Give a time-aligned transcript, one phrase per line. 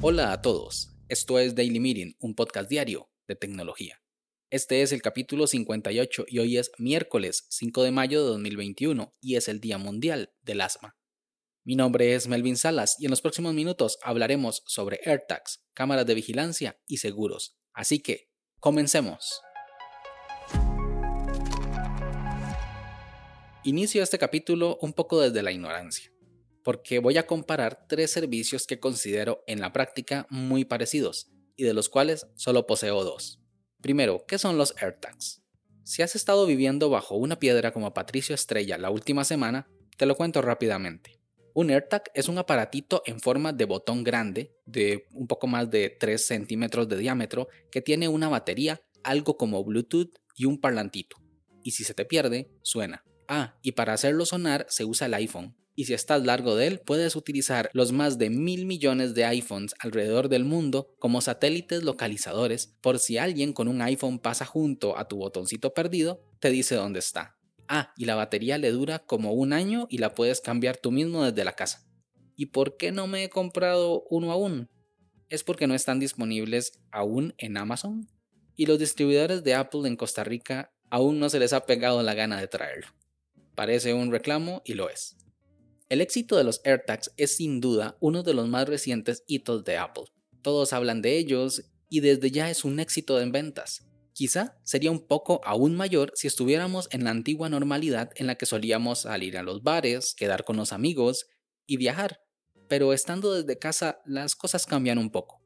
[0.00, 4.00] Hola a todos, esto es Daily Meeting, un podcast diario de tecnología.
[4.48, 9.36] Este es el capítulo 58 y hoy es miércoles 5 de mayo de 2021 y
[9.36, 10.96] es el Día Mundial del Asma.
[11.64, 16.14] Mi nombre es Melvin Salas y en los próximos minutos hablaremos sobre AirTags, cámaras de
[16.14, 17.58] vigilancia y seguros.
[17.74, 18.30] Así que,
[18.60, 19.42] comencemos.
[23.68, 26.10] Inicio este capítulo un poco desde la ignorancia,
[26.64, 31.74] porque voy a comparar tres servicios que considero en la práctica muy parecidos y de
[31.74, 33.42] los cuales solo poseo dos.
[33.82, 35.42] Primero, ¿qué son los AirTags?
[35.84, 40.16] Si has estado viviendo bajo una piedra como Patricio Estrella la última semana, te lo
[40.16, 41.20] cuento rápidamente.
[41.52, 45.90] Un AirTag es un aparatito en forma de botón grande, de un poco más de
[45.90, 51.18] 3 centímetros de diámetro, que tiene una batería, algo como Bluetooth y un parlantito.
[51.62, 53.04] Y si se te pierde, suena.
[53.28, 55.54] Ah, y para hacerlo sonar se usa el iPhone.
[55.74, 59.74] Y si estás largo de él, puedes utilizar los más de mil millones de iPhones
[59.78, 65.06] alrededor del mundo como satélites localizadores por si alguien con un iPhone pasa junto a
[65.06, 67.36] tu botoncito perdido, te dice dónde está.
[67.68, 71.22] Ah, y la batería le dura como un año y la puedes cambiar tú mismo
[71.22, 71.86] desde la casa.
[72.34, 74.70] ¿Y por qué no me he comprado uno aún?
[75.28, 78.08] Es porque no están disponibles aún en Amazon
[78.56, 82.14] y los distribuidores de Apple en Costa Rica aún no se les ha pegado la
[82.14, 82.97] gana de traerlo.
[83.58, 85.16] Parece un reclamo y lo es.
[85.88, 89.76] El éxito de los AirTags es sin duda uno de los más recientes hitos de
[89.76, 90.04] Apple.
[90.42, 93.84] Todos hablan de ellos y desde ya es un éxito en ventas.
[94.12, 98.46] Quizá sería un poco aún mayor si estuviéramos en la antigua normalidad en la que
[98.46, 101.26] solíamos salir a los bares, quedar con los amigos
[101.66, 102.20] y viajar.
[102.68, 105.42] Pero estando desde casa las cosas cambian un poco.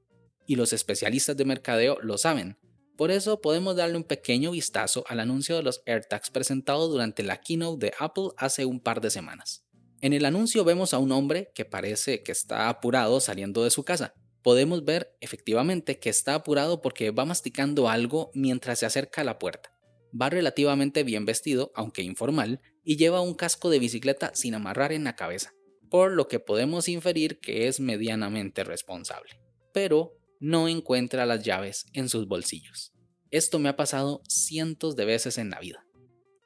[0.47, 2.59] Y los especialistas de mercadeo lo saben.
[3.03, 7.41] Por eso podemos darle un pequeño vistazo al anuncio de los AirTags presentado durante la
[7.41, 9.65] keynote de Apple hace un par de semanas.
[10.01, 13.83] En el anuncio vemos a un hombre que parece que está apurado saliendo de su
[13.83, 14.15] casa.
[14.45, 19.41] Podemos ver efectivamente que está apurado porque va masticando algo mientras se acerca a la
[19.41, 19.75] puerta.
[20.15, 25.03] Va relativamente bien vestido, aunque informal, y lleva un casco de bicicleta sin amarrar en
[25.03, 25.53] la cabeza,
[25.91, 29.41] por lo que podemos inferir que es medianamente responsable.
[29.73, 32.93] Pero no encuentra las llaves en sus bolsillos.
[33.31, 35.87] Esto me ha pasado cientos de veces en la vida.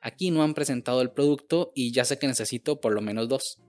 [0.03, 3.63] Aquí no han presentado el producto y ya sé que necesito por lo menos dos.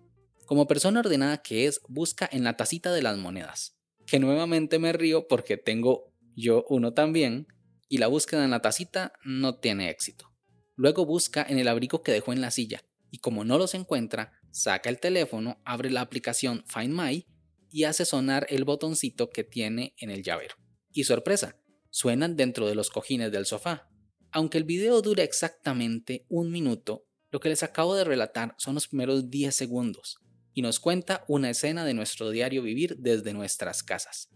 [0.45, 4.91] Como persona ordenada que es, busca en la tacita de las monedas, que nuevamente me
[4.91, 7.47] río porque tengo yo uno también,
[7.87, 10.29] y la búsqueda en la tacita no tiene éxito.
[10.75, 14.33] Luego busca en el abrigo que dejó en la silla, y como no los encuentra,
[14.51, 17.25] saca el teléfono, abre la aplicación Find My
[17.71, 20.55] y hace sonar el botoncito que tiene en el llavero.
[20.91, 23.89] Y sorpresa, suenan dentro de los cojines del sofá.
[24.31, 28.87] Aunque el video dura exactamente un minuto, lo que les acabo de relatar son los
[28.87, 30.19] primeros 10 segundos
[30.53, 34.29] y nos cuenta una escena de nuestro diario vivir desde nuestras casas.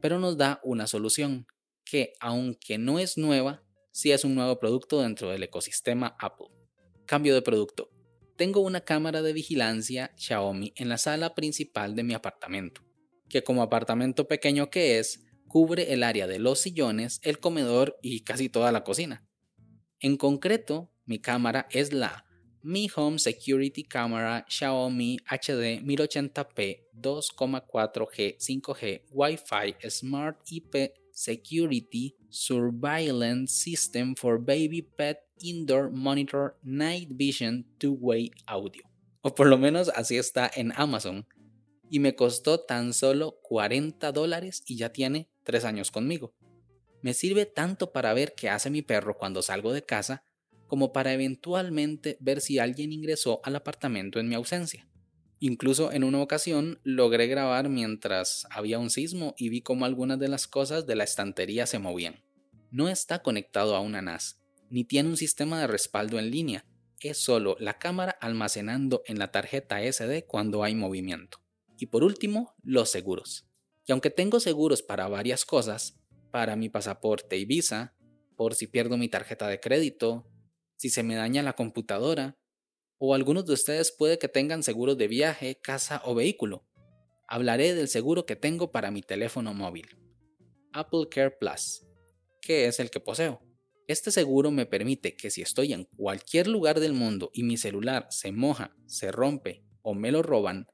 [0.00, 1.46] Pero nos da una solución,
[1.84, 6.48] que aunque no es nueva, sí es un nuevo producto dentro del ecosistema Apple.
[7.06, 7.90] Cambio de producto
[8.40, 12.80] tengo una cámara de vigilancia Xiaomi en la sala principal de mi apartamento,
[13.28, 18.20] que como apartamento pequeño que es, cubre el área de los sillones, el comedor y
[18.20, 19.28] casi toda la cocina.
[19.98, 22.24] En concreto, mi cámara es la
[22.62, 34.14] Mi Home Security Camera Xiaomi HD 1080p 2,4G 5G Wi-Fi Smart IP Security Surveillance System
[34.16, 38.82] for Baby Pet Indoor Monitor Night Vision Two-Way Audio.
[39.22, 41.26] O por lo menos así está en Amazon.
[41.90, 46.34] Y me costó tan solo 40 dólares y ya tiene 3 años conmigo.
[47.02, 50.24] Me sirve tanto para ver qué hace mi perro cuando salgo de casa,
[50.66, 54.86] como para eventualmente ver si alguien ingresó al apartamento en mi ausencia.
[55.40, 60.28] Incluso en una ocasión logré grabar mientras había un sismo y vi cómo algunas de
[60.28, 62.22] las cosas de la estantería se movían.
[62.70, 64.39] No está conectado a una NAS,
[64.70, 66.64] ni tiene un sistema de respaldo en línea,
[67.08, 71.38] es solo la cámara almacenando en la tarjeta SD cuando hay movimiento.
[71.78, 73.46] Y por último, los seguros.
[73.86, 75.98] Y aunque tengo seguros para varias cosas,
[76.30, 77.94] para mi pasaporte y visa,
[78.36, 80.26] por si pierdo mi tarjeta de crédito,
[80.76, 82.38] si se me daña la computadora,
[82.98, 86.66] o algunos de ustedes puede que tengan seguros de viaje, casa o vehículo.
[87.26, 89.96] Hablaré del seguro que tengo para mi teléfono móvil.
[90.72, 91.86] Apple Care Plus,
[92.42, 93.40] que es el que poseo.
[93.90, 98.06] Este seguro me permite que si estoy en cualquier lugar del mundo y mi celular
[98.08, 100.68] se moja, se rompe o me lo roban,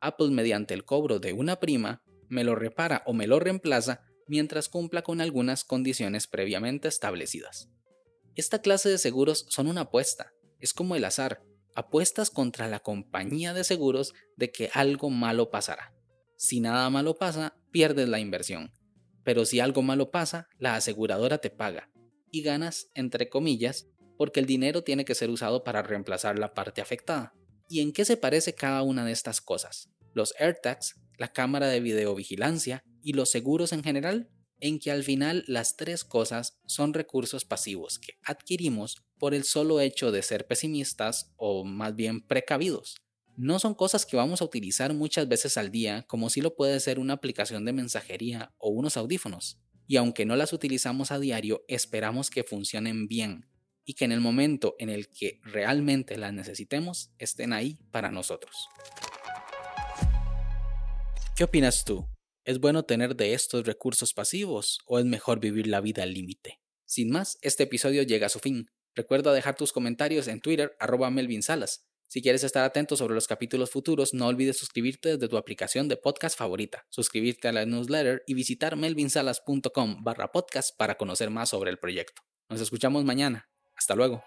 [0.00, 4.68] Apple mediante el cobro de una prima me lo repara o me lo reemplaza mientras
[4.68, 7.68] cumpla con algunas condiciones previamente establecidas.
[8.36, 11.42] Esta clase de seguros son una apuesta, es como el azar,
[11.74, 15.92] apuestas contra la compañía de seguros de que algo malo pasará.
[16.36, 18.72] Si nada malo pasa, pierdes la inversión.
[19.24, 21.88] Pero si algo malo pasa, la aseguradora te paga
[22.32, 23.86] y ganas, entre comillas,
[24.18, 27.34] porque el dinero tiene que ser usado para reemplazar la parte afectada.
[27.68, 29.88] ¿Y en qué se parece cada una de estas cosas?
[30.14, 34.30] Los AirTags, la cámara de videovigilancia y los seguros en general,
[34.60, 39.80] en que al final las tres cosas son recursos pasivos que adquirimos por el solo
[39.80, 42.96] hecho de ser pesimistas o más bien precavidos.
[43.36, 46.78] No son cosas que vamos a utilizar muchas veces al día como si lo puede
[46.80, 49.61] ser una aplicación de mensajería o unos audífonos.
[49.92, 53.46] Y aunque no las utilizamos a diario, esperamos que funcionen bien
[53.84, 58.70] y que en el momento en el que realmente las necesitemos estén ahí para nosotros.
[61.36, 62.06] ¿Qué opinas tú?
[62.46, 66.62] ¿Es bueno tener de estos recursos pasivos o es mejor vivir la vida al límite?
[66.86, 68.70] Sin más, este episodio llega a su fin.
[68.94, 71.84] Recuerda dejar tus comentarios en Twitter arroba Melvin Salas.
[72.12, 75.96] Si quieres estar atento sobre los capítulos futuros, no olvides suscribirte desde tu aplicación de
[75.96, 81.70] podcast favorita, suscribirte a la newsletter y visitar melvinsalas.com barra podcast para conocer más sobre
[81.70, 82.20] el proyecto.
[82.50, 83.48] Nos escuchamos mañana.
[83.74, 84.22] Hasta luego.